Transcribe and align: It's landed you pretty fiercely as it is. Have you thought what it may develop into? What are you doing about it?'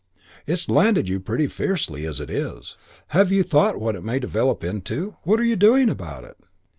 It's 0.47 0.67
landed 0.67 1.07
you 1.07 1.19
pretty 1.19 1.45
fiercely 1.45 2.07
as 2.07 2.19
it 2.19 2.31
is. 2.31 2.75
Have 3.09 3.31
you 3.31 3.43
thought 3.43 3.79
what 3.79 3.95
it 3.95 4.03
may 4.03 4.17
develop 4.17 4.63
into? 4.63 5.15
What 5.25 5.39
are 5.39 5.43
you 5.45 5.55
doing 5.55 5.91
about 5.91 6.23
it?' 6.23 6.39